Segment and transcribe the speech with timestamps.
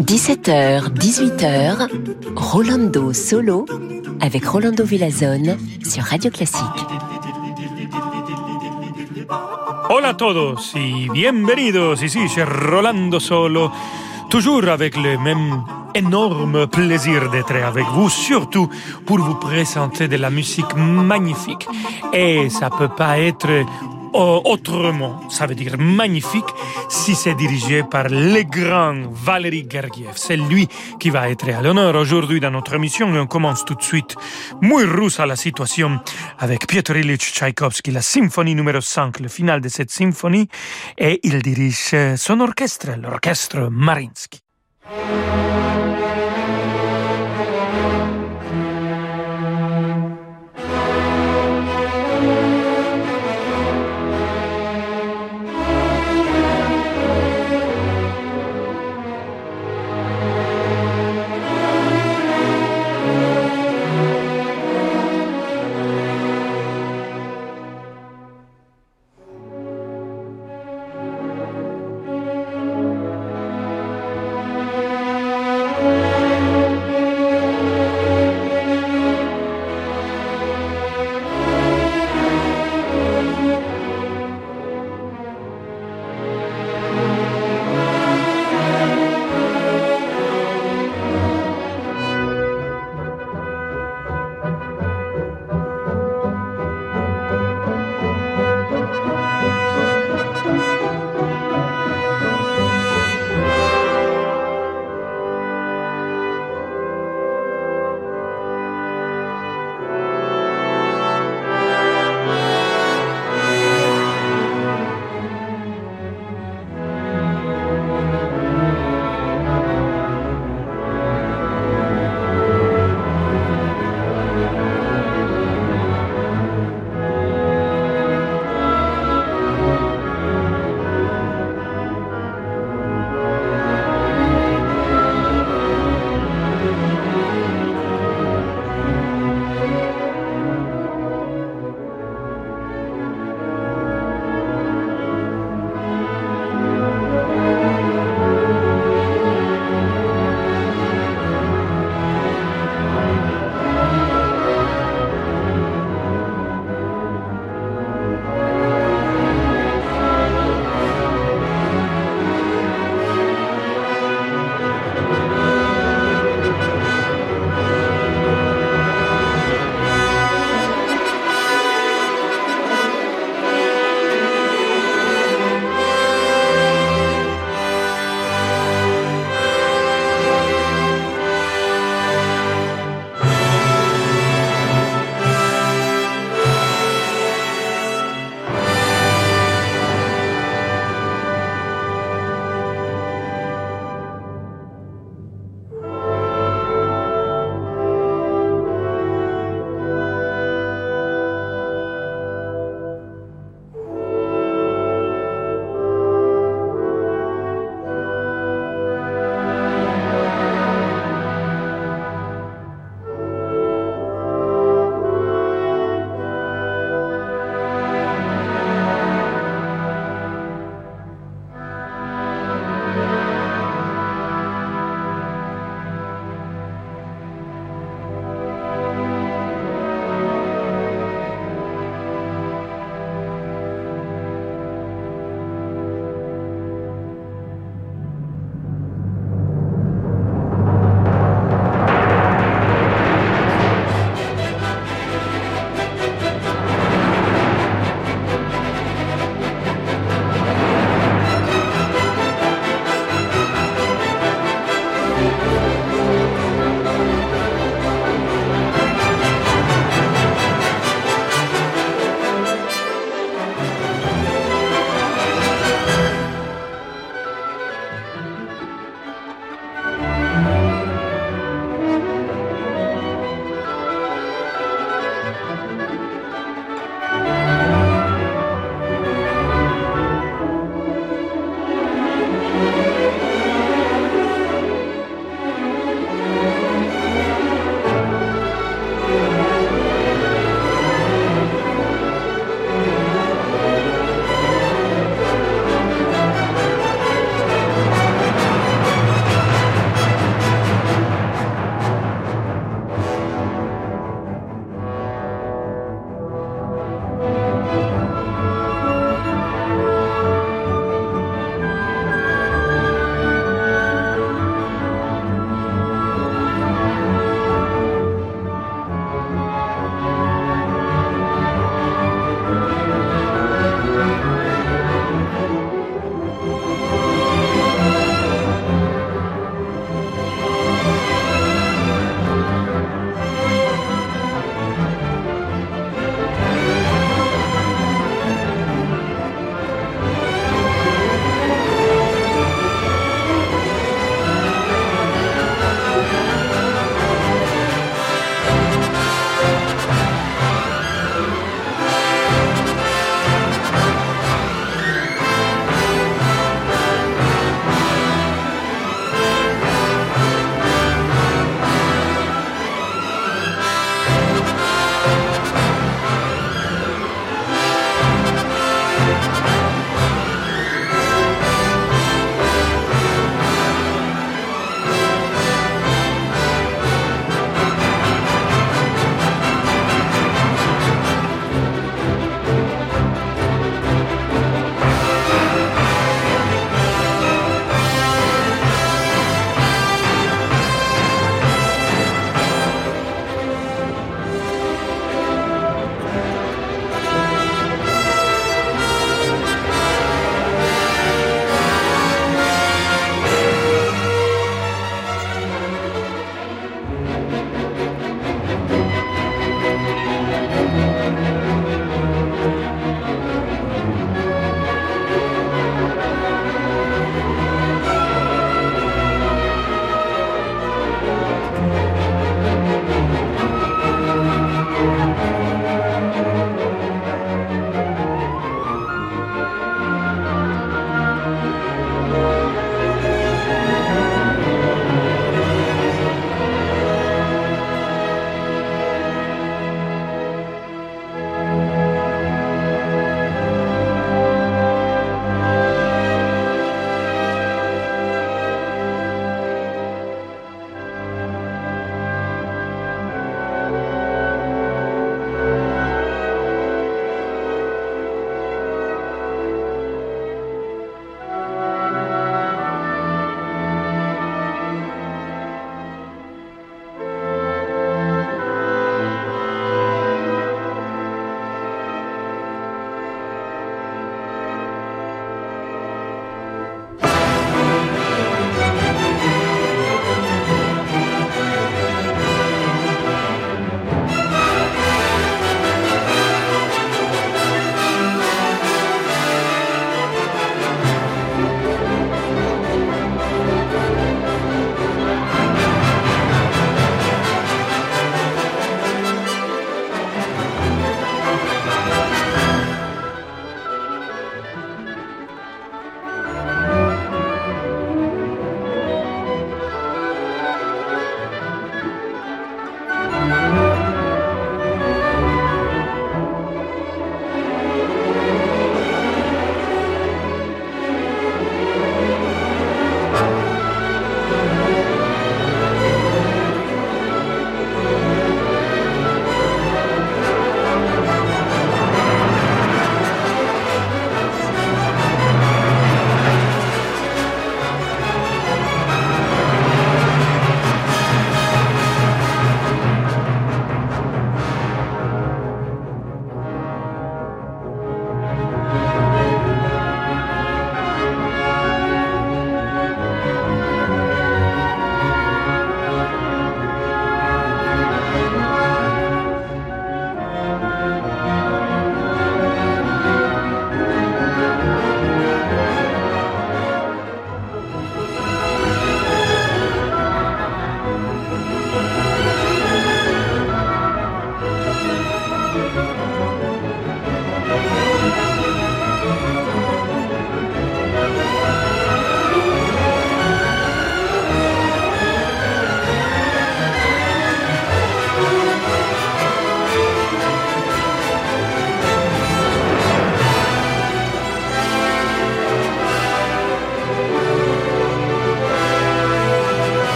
[0.00, 1.88] 17h, 18h,
[2.34, 3.66] Rolando Solo
[4.20, 6.62] avec Rolando Villazone sur Radio Classique.
[9.90, 13.70] Hola a todos y bienvenidos ici chez Rolando Solo,
[14.30, 15.64] toujours avec le même
[15.94, 18.70] énorme plaisir d'être avec vous, surtout
[19.04, 21.68] pour vous présenter de la musique magnifique.
[22.14, 23.66] Et ça peut pas être
[24.12, 26.44] autrement, ça veut dire magnifique,
[26.88, 30.12] si c'est dirigé par le grand Valery Gergiev.
[30.16, 30.68] C'est lui
[31.00, 34.16] qui va être à l'honneur aujourd'hui dans notre émission et on commence tout de suite
[34.60, 36.00] muy russe à la situation
[36.38, 40.48] avec Piotr Ilyich Tchaïkovski, la symphonie numéro 5, le final de cette symphonie
[40.98, 44.40] et il dirige son orchestre, l'orchestre Marinsky.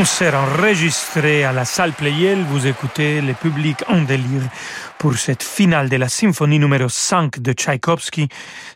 [0.00, 2.42] Concert enregistré à la salle Playel.
[2.48, 4.40] Vous écoutez le public en délire
[5.00, 8.28] pour cette finale de la symphonie numéro 5 de Tchaïkovski.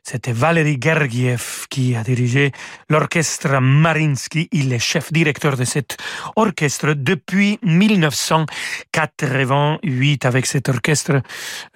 [0.03, 2.53] C'était Valery Gergiev qui a dirigé
[2.89, 4.49] l'orchestre Marinsky.
[4.51, 5.99] Il est chef directeur de cet
[6.35, 10.25] orchestre depuis 1988.
[10.25, 11.21] Avec cet orchestre,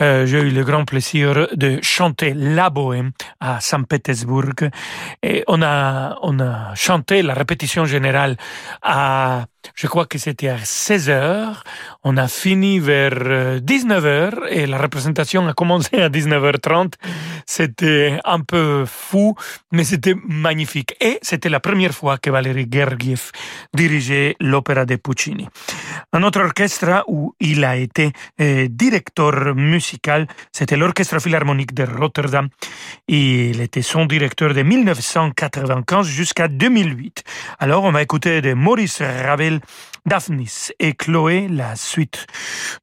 [0.00, 4.55] euh, j'ai eu le grand plaisir de chanter la bohème à Saint-Pétersbourg.
[5.23, 8.38] Et on a, on a chanté la répétition générale
[8.81, 11.65] à je crois que c'était à 16 heures.
[12.05, 16.95] On a fini vers 19 euh, et la représentation a commencé à 19h30.
[17.47, 19.35] C'était un peu fou,
[19.73, 20.95] mais c'était magnifique.
[21.00, 23.31] Et c'était la première fois que Valéry Gergiev
[23.75, 25.49] dirigeait l'opéra de Puccini.
[26.12, 32.49] Un autre orchestre où il a été euh, directeur musical, c'était l'Orchestre Philharmonique de Rotterdam.
[33.07, 37.23] Il était son directeur de 1995 jusqu'à 2008.
[37.59, 39.48] Alors on va écouter de Maurice Ravel
[40.07, 42.26] Daphnis et Chloé, la suite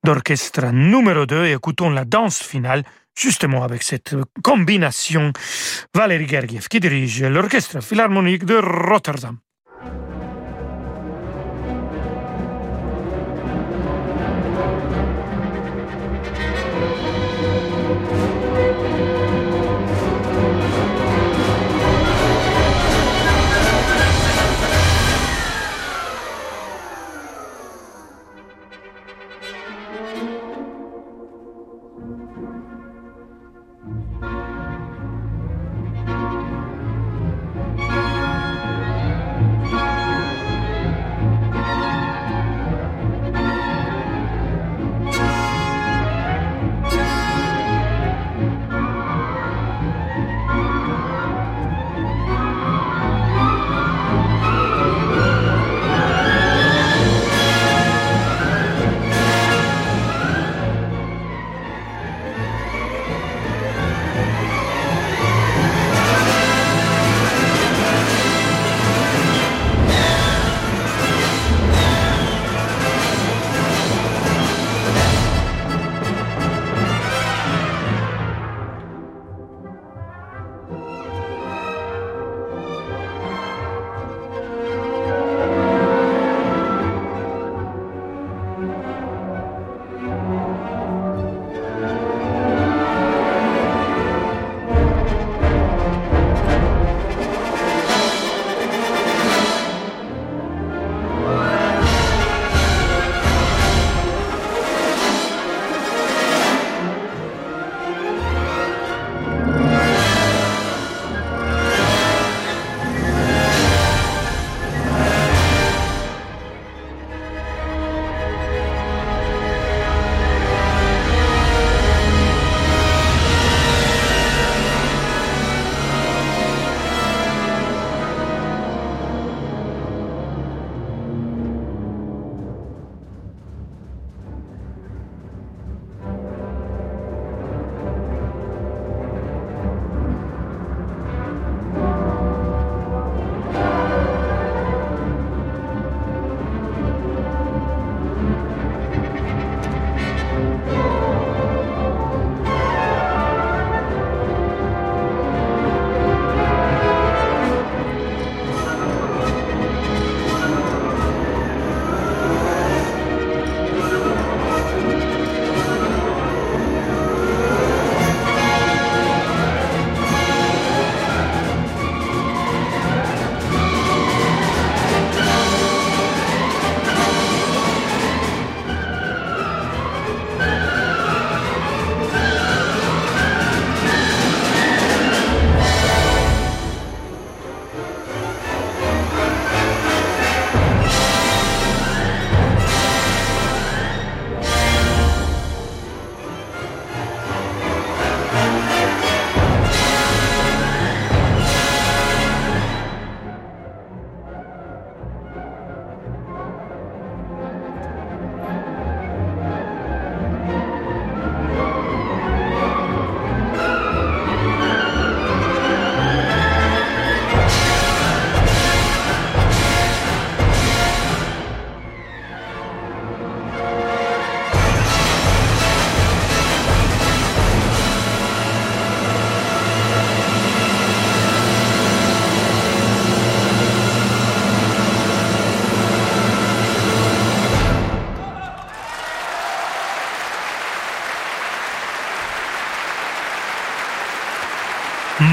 [0.03, 2.83] d'orchestre numéro 2 et écoutons la danse finale
[3.17, 5.31] justement avec cette combination
[5.93, 9.37] Valérie Gergiev qui dirige l'orchestre philharmonique de Rotterdam.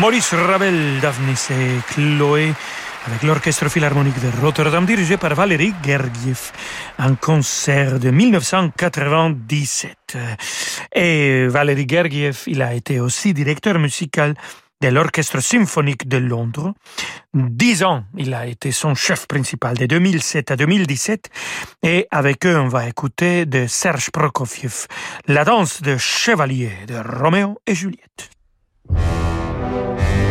[0.03, 2.53] Maurice Ravel, Daphnis et Chloé
[3.07, 6.51] avec l'Orchestre Philharmonique de Rotterdam dirigé par Valérie Gergiev,
[6.99, 10.19] un concert de 1997.
[10.93, 14.35] Et Valérie Gergiev, il a été aussi directeur musical
[14.81, 16.75] de l'Orchestre symphonique de Londres.
[17.33, 21.31] Dix ans, il a été son chef principal de 2007 à 2017.
[21.85, 24.89] Et avec eux, on va écouter de Serge Prokofiev,
[25.29, 28.31] la danse de chevalier de Roméo et Juliette.
[29.73, 30.22] Voilà la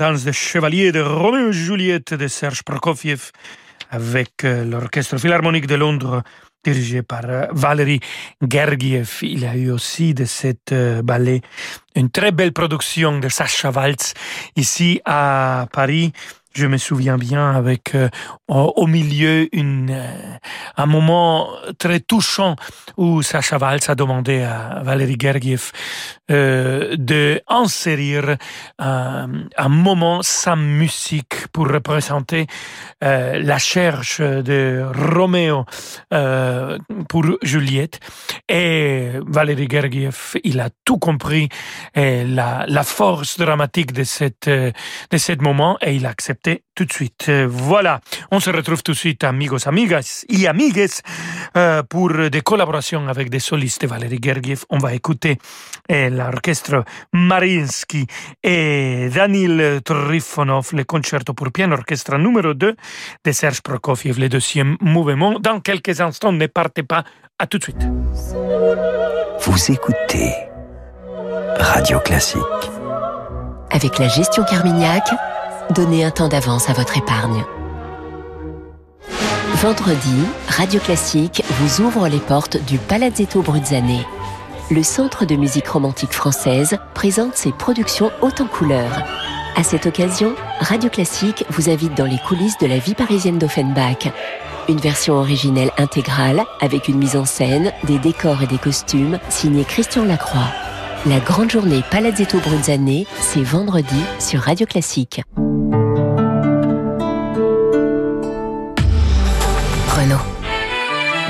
[0.00, 3.32] danse de chevalier de Roméo et Juliette de Serge Prokofiev
[3.90, 6.22] avec euh, l'Orchestre Philharmonique de Londres
[6.64, 8.00] dirigé par euh, Valérie
[8.40, 9.18] Gergiev.
[9.20, 11.42] Il a eu aussi de cette euh, ballet
[11.94, 14.14] une très belle production de Sacha Waltz
[14.56, 16.14] ici à Paris
[16.54, 18.08] je me souviens bien avec euh,
[18.48, 20.36] au milieu une, euh,
[20.76, 22.56] un moment très touchant
[22.96, 25.70] où Sacha Valls a demandé à Valérie Gergiev
[26.30, 28.00] euh, de insérer
[28.78, 32.46] un, un, moment sans musique pour représenter
[33.04, 34.84] euh, la cherche de
[35.14, 35.64] Roméo
[36.14, 38.00] euh, pour Juliette.
[38.48, 41.48] Et Valérie Gergiev, il a tout compris
[41.94, 46.39] et la, la force dramatique de cette de ce moment et il a accepté
[46.74, 47.26] tout de suite.
[47.28, 48.00] Euh, voilà,
[48.30, 50.88] on se retrouve tout de suite, amigos, amigas y amigues,
[51.56, 53.84] euh, pour des collaborations avec des solistes.
[53.84, 55.38] Valérie Gergiev, on va écouter
[55.90, 58.06] euh, l'orchestre Marinsky
[58.42, 62.76] et Danil Trifonov, le concerto pour piano orchestre numéro 2
[63.24, 65.38] de Serge Prokofiev, le deuxième mouvement.
[65.38, 67.04] Dans quelques instants, ne partez pas,
[67.38, 67.86] à tout de suite.
[69.40, 70.34] Vous écoutez
[71.58, 72.40] Radio Classique.
[73.70, 75.04] Avec la gestion Carmignac,
[75.70, 77.44] donnez un temps d'avance à votre épargne.
[79.56, 84.04] Vendredi, Radio Classique vous ouvre les portes du Palazzetto Bruzzane.
[84.70, 89.04] Le centre de musique romantique française présente ses productions hautes en couleurs.
[89.56, 94.08] À cette occasion, Radio Classique vous invite dans les coulisses de la vie parisienne d'Offenbach.
[94.68, 99.64] Une version originelle intégrale avec une mise en scène, des décors et des costumes signés
[99.64, 100.48] Christian Lacroix.
[101.06, 105.22] La grande journée Palazzetto Brunzane, c'est vendredi sur Radio Classique.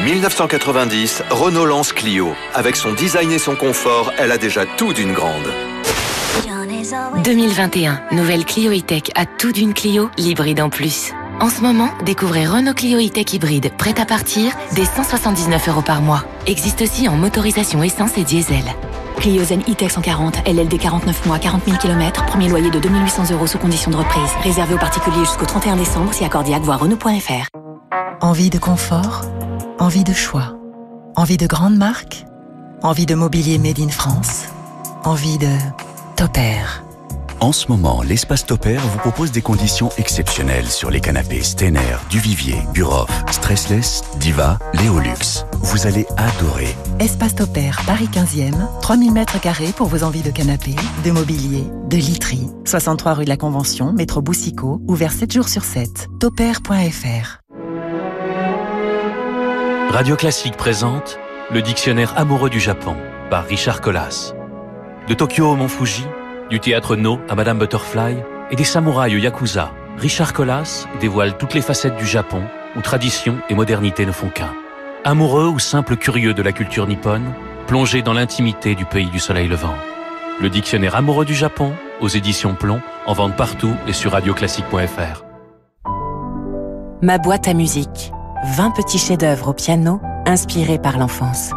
[0.04, 2.32] 1990, Renault lance Clio.
[2.54, 5.46] Avec son design et son confort, elle a déjà tout d'une grande.
[7.22, 11.12] 2021, nouvelle Clio E-Tech à tout d'une Clio, l'hybride en plus.
[11.38, 16.00] En ce moment, découvrez Renault Clio E-Tech hybride, prête à partir, dès 179 euros par
[16.00, 16.24] mois.
[16.46, 18.64] Existe aussi en motorisation essence et diesel.
[19.18, 23.46] Clio Zen E-Tech 140, LLD 49 mois, 40 000 km, premier loyer de 2800 euros
[23.46, 24.30] sous condition de reprise.
[24.42, 27.48] Réservé aux particuliers jusqu'au 31 décembre, si accordiaque, voire Renault.fr.
[28.22, 29.22] Envie de confort?
[29.80, 30.58] Envie de choix
[31.16, 32.26] Envie de grandes marques
[32.82, 34.44] Envie de mobilier made in France
[35.04, 35.48] Envie de
[36.16, 36.84] Topair
[37.40, 42.58] En ce moment, l'espace Topair vous propose des conditions exceptionnelles sur les canapés Stener, Duvivier,
[42.74, 45.46] Buroff, Stressless, Diva, Léolux.
[45.62, 46.76] Vous allez adorer.
[46.98, 51.96] Espace Topair, Paris 15e, 3000 mètres carrés pour vos envies de canapé, de mobilier, de
[51.96, 52.48] literie.
[52.66, 56.08] 63 rue de la Convention, métro Boussicaut, ouvert 7 jours sur 7.
[56.20, 57.39] Topair.fr
[59.90, 61.18] Radio Classique présente
[61.50, 62.96] Le dictionnaire amoureux du Japon
[63.28, 64.34] par Richard Collas.
[65.08, 66.06] De Tokyo au Mont Fuji,
[66.48, 68.18] du théâtre No à Madame Butterfly
[68.52, 72.44] et des samouraïs au Yakuza, Richard Collas dévoile toutes les facettes du Japon
[72.76, 74.54] où tradition et modernité ne font qu'un.
[75.02, 77.34] Amoureux ou simple curieux de la culture nippone,
[77.66, 79.74] plongé dans l'intimité du pays du soleil levant.
[80.40, 85.24] Le dictionnaire amoureux du Japon aux éditions Plomb, en vente partout et sur radioclassique.fr.
[87.02, 88.12] Ma boîte à musique.
[88.42, 91.50] 20 petits chefs-d'œuvre au piano inspirés par l'enfance.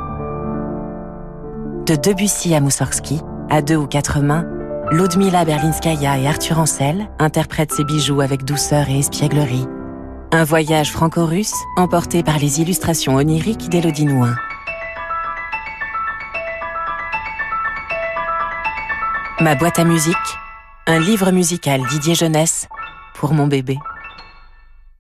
[1.86, 4.46] De Debussy à Moussorgsky, à deux ou quatre mains,
[4.92, 9.66] Ludmila Berlinskaya et Arthur Ancel interprètent ces bijoux avec douceur et espièglerie.
[10.34, 14.36] Un voyage franco-russe emporté par les illustrations oniriques d'Élodie Nouin.
[19.40, 20.16] Ma boîte à musique,
[20.86, 22.68] un livre musical Didier Jeunesse
[23.14, 23.80] pour mon bébé.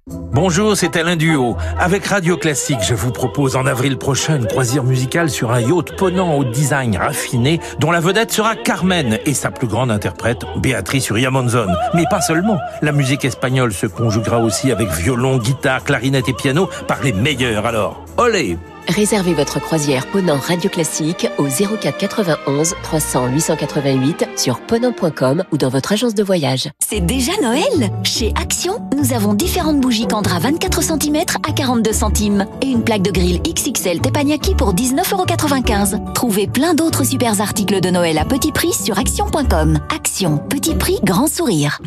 [0.06, 1.56] Bonjour, c'est Alain Duo.
[1.80, 5.96] Avec Radio Classique, je vous propose en avril prochain une croisière musicale sur un yacht
[5.96, 11.08] ponant au design raffiné, dont la vedette sera Carmen et sa plus grande interprète, Béatrice
[11.10, 11.68] Uriamonzon.
[11.94, 12.58] Mais pas seulement.
[12.82, 17.66] La musique espagnole se conjuguera aussi avec violon, guitare, clarinette et piano par les meilleurs.
[17.66, 25.44] Alors, olé Réservez votre croisière Ponant Radio Classique au 04 91 300 888 sur ponant.com
[25.52, 26.70] ou dans votre agence de voyage.
[26.80, 32.46] C'est déjà Noël Chez Action, nous avons différentes bougies Candra 24 cm à 42 centimes
[32.62, 36.14] et une plaque de grill XXL Teppanyaki pour 19,95€.
[36.14, 39.80] Trouvez plein d'autres super articles de Noël à petit prix sur action.com.
[39.96, 41.80] Action, petit prix, grand sourire.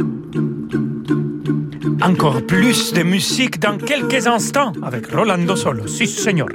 [2.07, 5.89] Encore plus de musique dans quelques instants avec Rolando Solo.
[5.89, 6.47] Si, señor.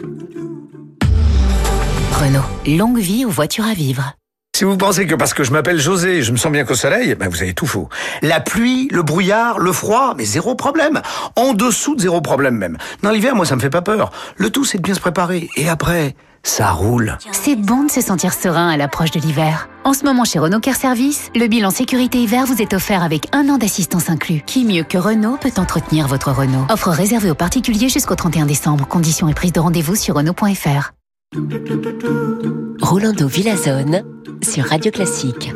[2.14, 4.14] Renault, longue vie aux voitures à vivre.
[4.56, 7.16] Si vous pensez que parce que je m'appelle José, je me sens bien qu'au soleil,
[7.16, 7.90] ben vous avez tout faux.
[8.22, 11.02] La pluie, le brouillard, le froid, mais zéro problème.
[11.36, 12.78] En dessous de zéro problème même.
[13.04, 14.14] Dans l'hiver, moi, ça me fait pas peur.
[14.38, 15.50] Le tout, c'est de bien se préparer.
[15.58, 17.18] Et après, ça roule.
[17.32, 19.70] C'est bon de se sentir serein à l'approche de l'hiver.
[19.84, 23.28] En ce moment, chez Renault Care Service, le bilan sécurité hiver vous est offert avec
[23.34, 24.42] un an d'assistance inclus.
[24.46, 26.66] Qui mieux que Renault peut entretenir votre Renault?
[26.70, 28.88] Offre réservée aux particuliers jusqu'au 31 décembre.
[28.88, 30.92] Conditions et prise de rendez-vous sur Renault.fr.
[32.82, 34.04] Rolando Villazone
[34.44, 35.54] sur Radio Classique.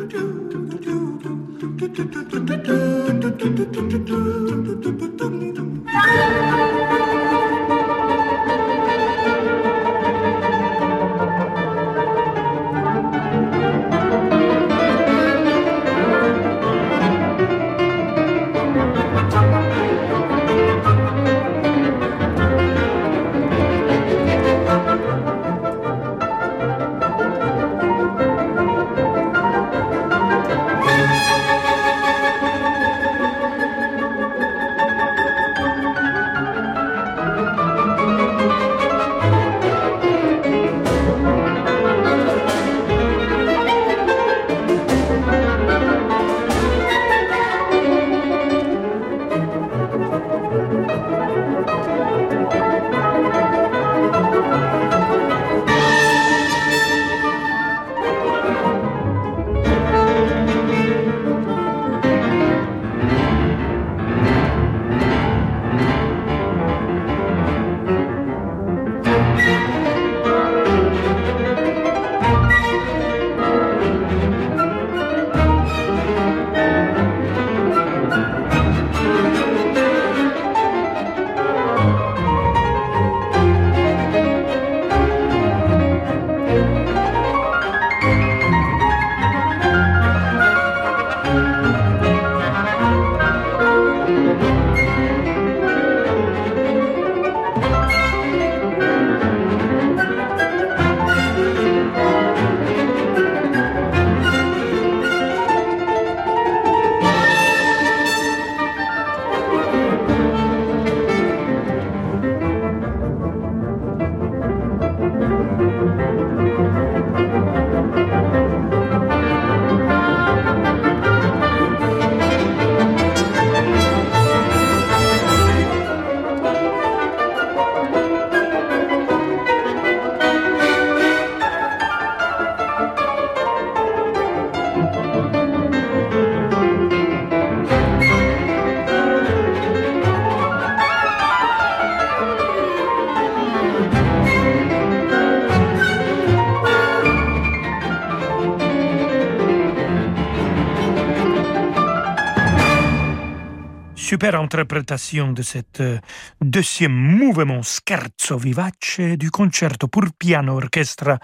[154.16, 155.98] Super interprétation de cette euh,
[156.40, 161.18] deuxième mouvement scherzo vivace du concerto pour piano orchestre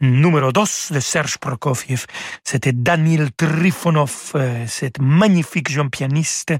[0.00, 2.04] numéro 2 de Serge Prokofiev.
[2.42, 4.32] C'était Daniel Trifonov,
[4.66, 6.54] cet magnifique jeune pianiste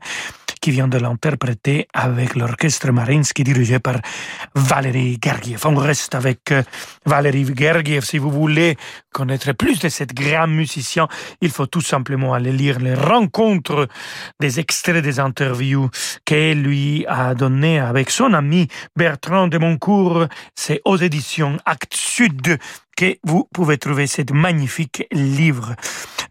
[0.62, 3.96] qui vient de l'interpréter avec l'orchestre Marinsky dirigé par
[4.54, 5.60] Valérie Gergiev.
[5.66, 6.62] On reste avec euh,
[7.04, 8.04] Valérie Gergiev.
[8.04, 8.76] Si vous voulez
[9.12, 11.08] connaître plus de cet grand musicien,
[11.40, 13.88] il faut tout simplement aller lire les rencontres,
[14.38, 15.90] des extraits des interviews
[16.24, 20.26] qu'elle lui a donné avec son ami Bertrand de Moncourt.
[20.54, 22.56] C'est aux éditions Actes Sud
[22.96, 25.74] que vous pouvez trouver ce magnifique livre.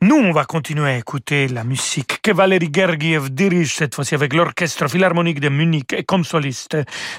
[0.03, 4.33] Nous, on va continuer à écouter la musique que Valérie Gergiev dirige cette fois-ci avec
[4.33, 6.75] l'Orchestre Philharmonique de Munich et comme soliste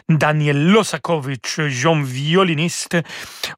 [0.09, 2.97] Daniel Losakovic, jeune violiniste.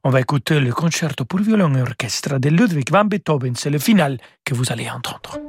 [0.03, 3.55] On va écouter le concerto pour violon et orchestre de Ludwig van Beethoven.
[3.55, 5.39] C'est le final que vous allez entendre.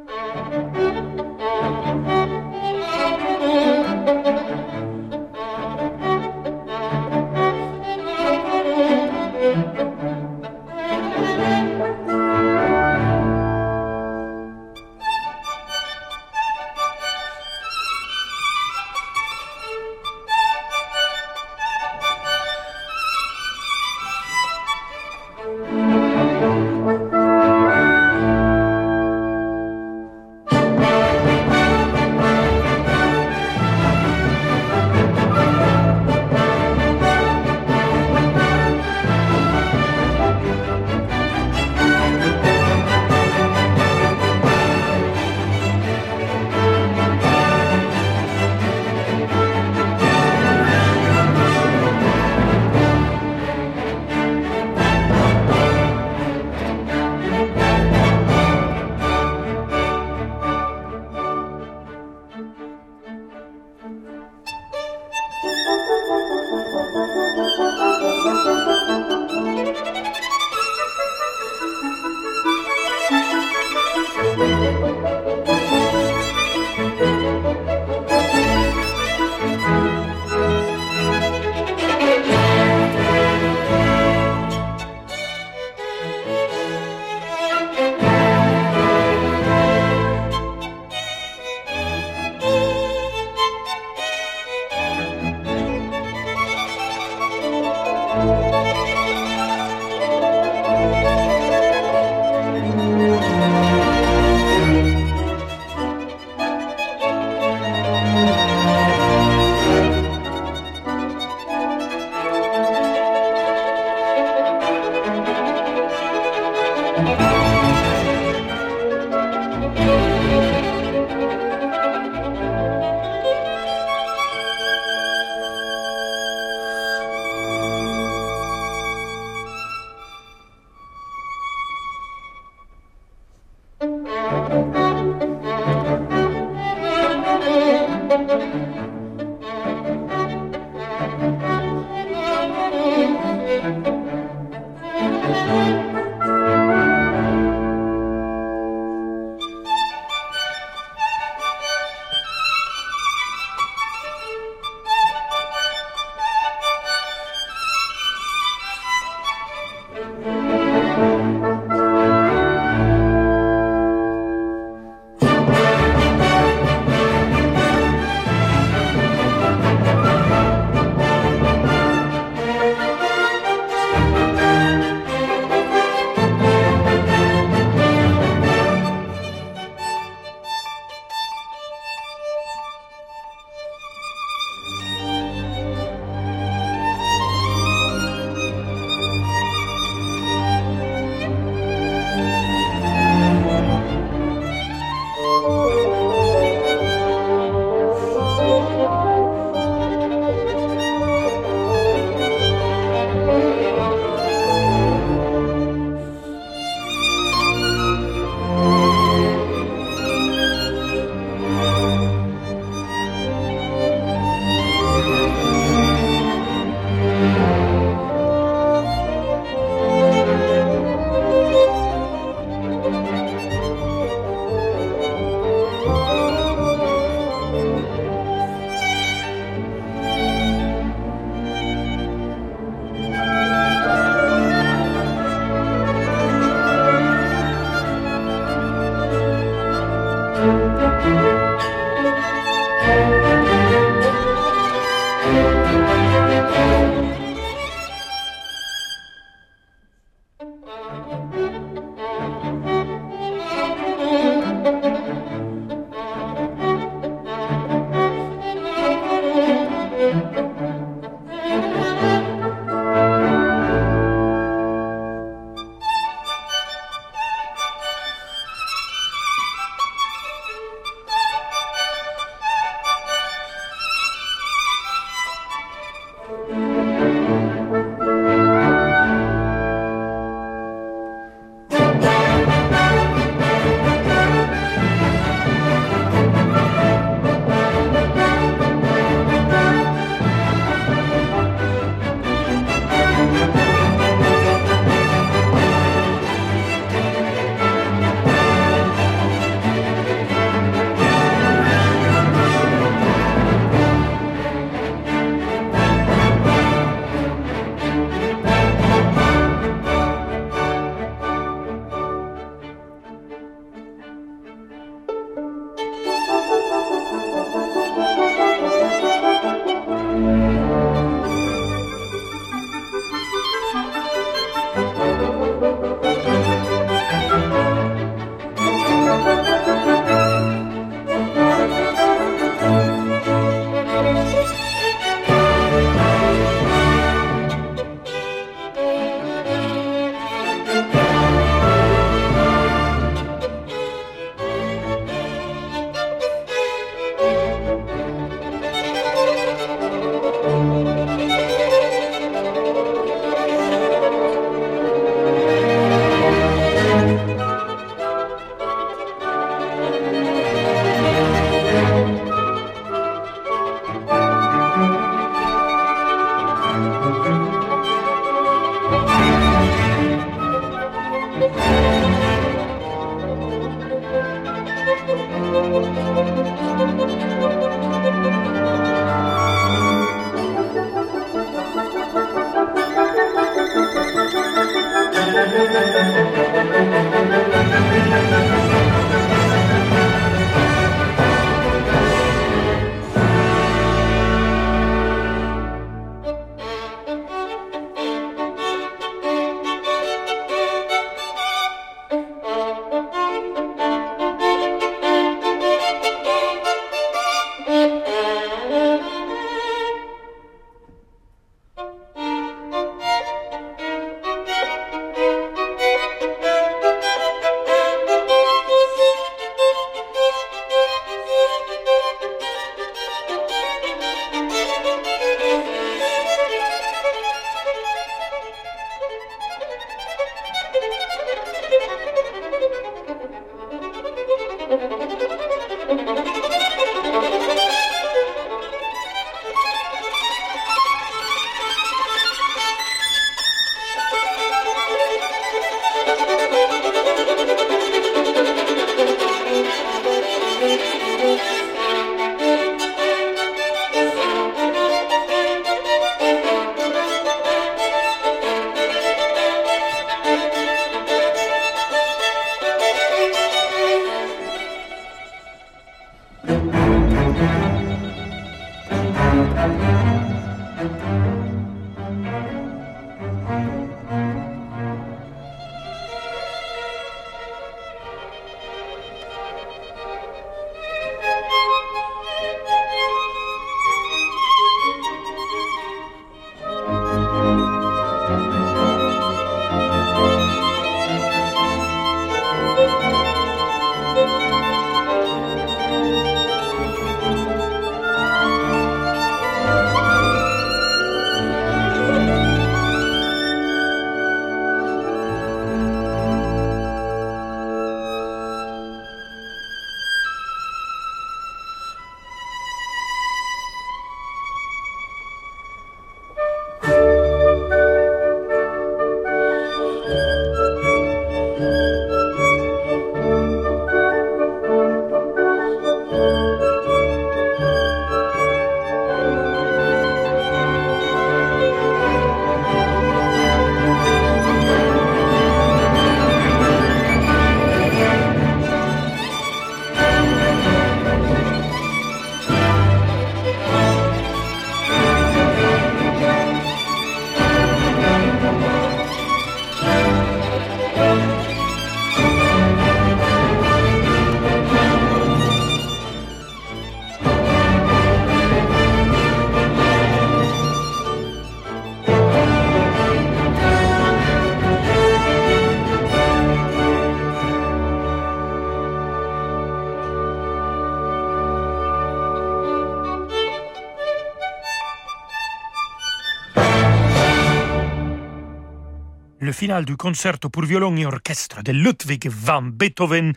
[579.57, 583.33] Finale du concerto pour violon et orchestre de Ludwig van Beethoven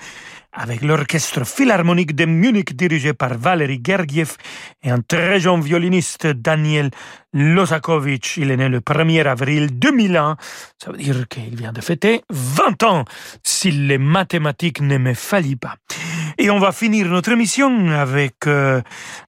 [0.52, 4.36] avec l'orchestre philharmonique de Munich dirigé par Valery Gergiev
[4.84, 6.92] et un très jeune violoniste Daniel
[7.32, 8.36] Lozakovich.
[8.36, 10.36] Il est né le 1er avril 2001.
[10.78, 13.06] Ça veut dire qu'il vient de fêter 20 ans,
[13.42, 15.76] si les mathématiques ne me fallient pas.
[16.42, 18.82] Et on va finir notre émission avec euh,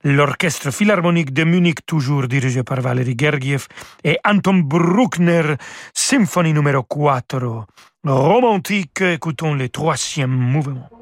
[0.05, 3.67] l'orchestre philharmonique de Munich, toujours dirigé par Valery Gergiev,
[4.05, 5.55] et Anton Bruckner,
[5.93, 7.65] symphonie numéro 4.
[8.05, 11.00] Romantique, écoutons le troisième mouvement.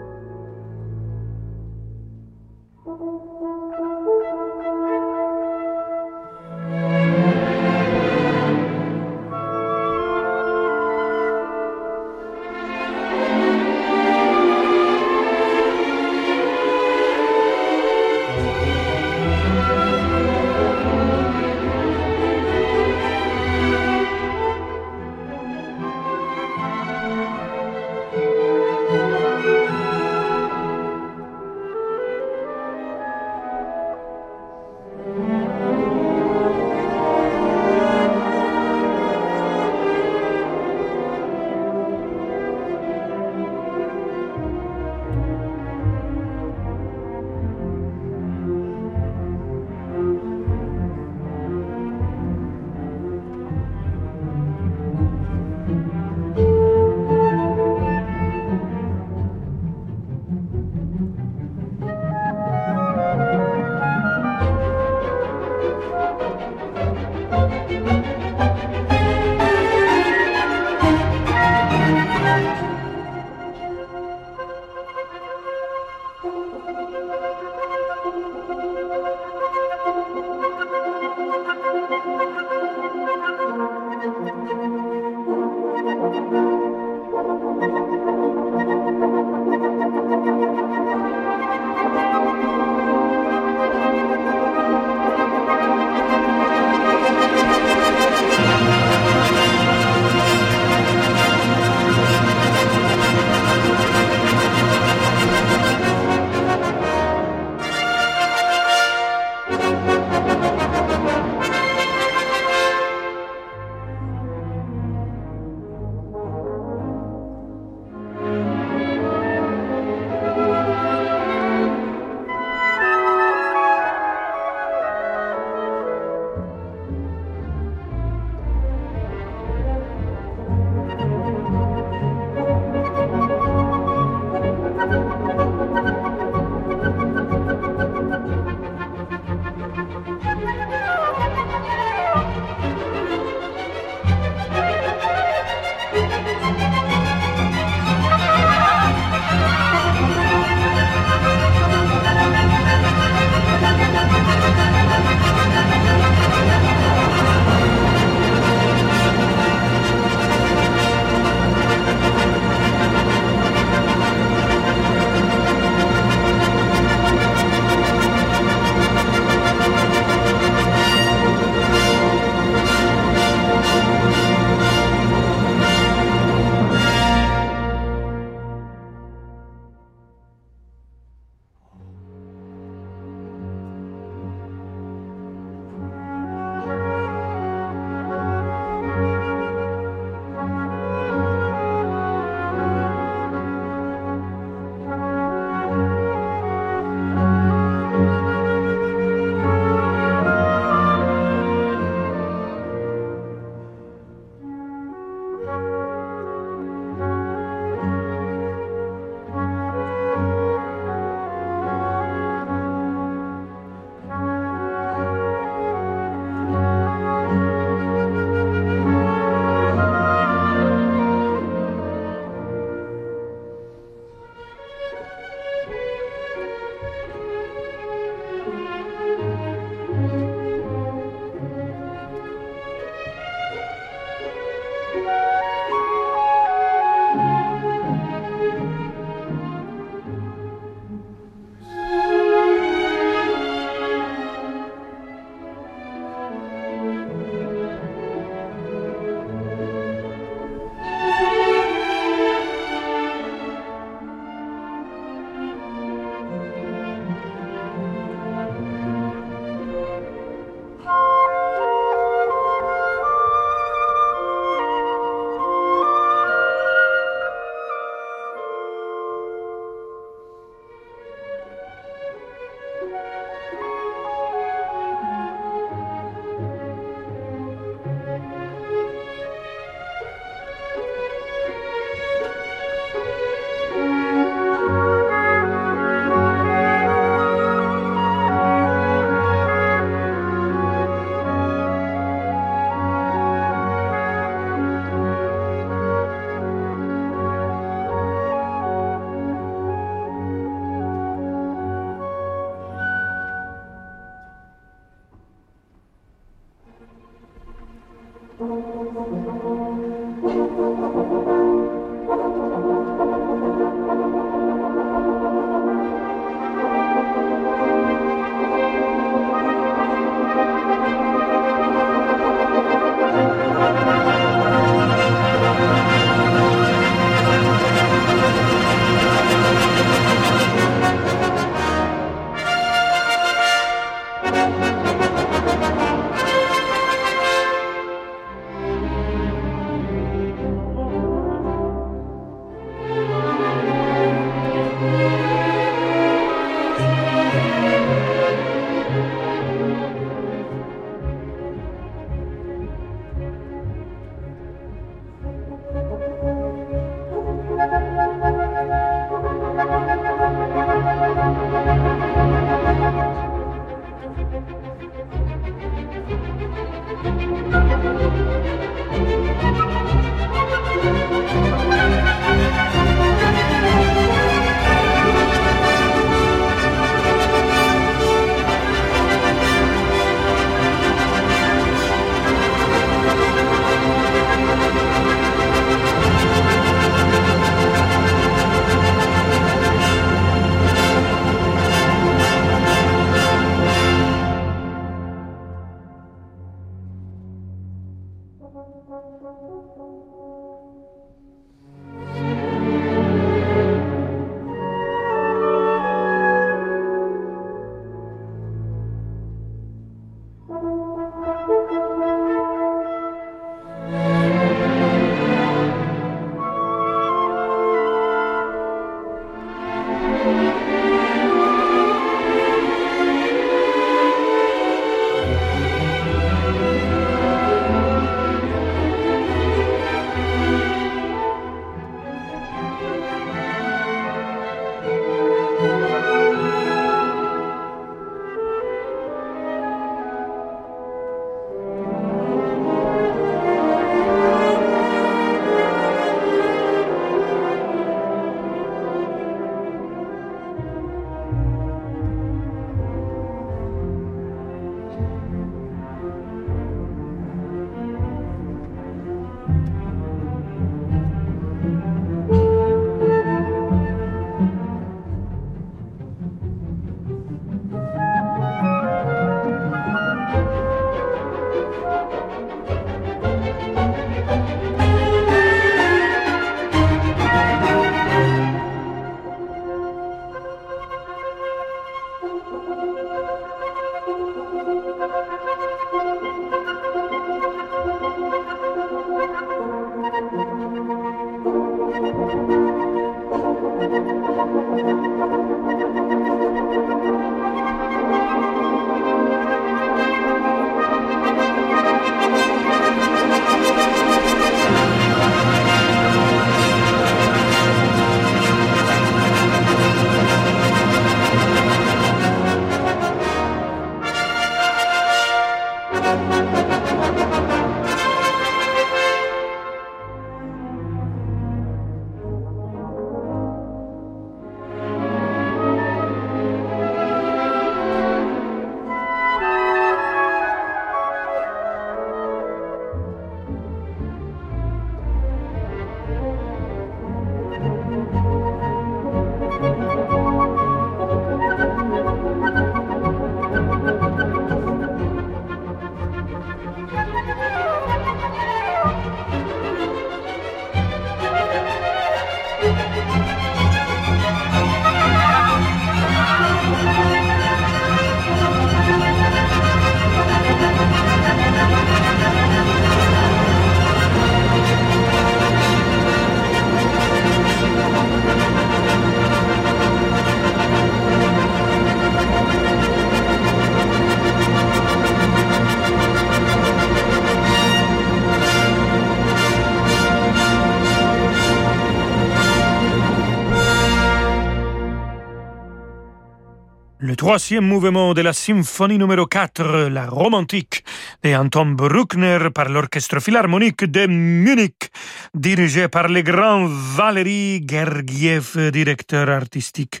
[587.30, 590.82] Troisième mouvement de la symphonie numéro 4, la romantique,
[591.22, 594.90] de Anton Bruckner par l'Orchestre Philharmonique de Munich,
[595.32, 600.00] dirigé par le grand Valéry Gergiev, directeur artistique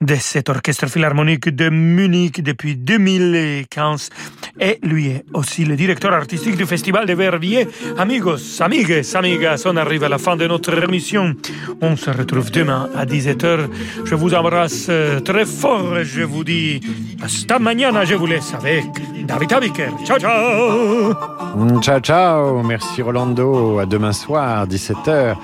[0.00, 4.08] de cet Orchestre Philharmonique de Munich depuis 2015.
[4.58, 7.68] Et lui est aussi le directeur artistique du Festival de Verviers.
[7.98, 11.34] Amigos, amigues, amigas, on arrive à la fin de notre émission.
[11.82, 13.68] On se retrouve demain à 17h.
[14.06, 16.61] Je vous embrasse euh, très fort et je vous dis
[17.22, 18.04] hasta mañana.
[18.04, 18.84] Je vous laisse avec
[19.26, 19.90] David Abiker.
[20.04, 21.14] Ciao, ciao
[21.56, 22.62] Mm, Ciao, ciao.
[22.62, 23.78] Merci Rolando.
[23.78, 25.36] À demain soir, 17h.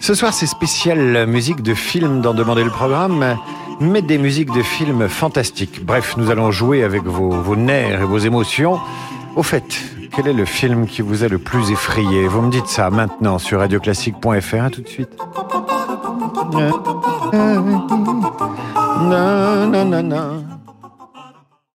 [0.00, 3.36] Ce soir, c'est spécial musique de film dans Demander le programme,
[3.80, 5.84] mais des musiques de films fantastiques.
[5.84, 8.78] Bref, nous allons jouer avec vos, vos nerfs et vos émotions.
[9.36, 9.64] Au fait,
[10.14, 12.26] quel est le film qui vous a le plus effrayé?
[12.28, 14.62] Vous me dites ça maintenant sur radioclassique.fr.
[14.62, 15.10] À tout de suite.